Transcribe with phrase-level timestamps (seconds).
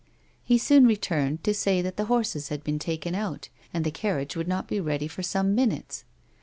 [0.43, 4.35] He soon returned, to say that the horses had been taken out, and the carriage
[4.35, 6.05] would not be ready for some minutes.